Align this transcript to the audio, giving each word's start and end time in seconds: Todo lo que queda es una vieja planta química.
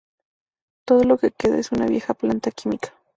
Todo 0.87 1.03
lo 1.03 1.19
que 1.19 1.29
queda 1.29 1.59
es 1.59 1.71
una 1.71 1.85
vieja 1.85 2.15
planta 2.15 2.49
química. 2.49 2.91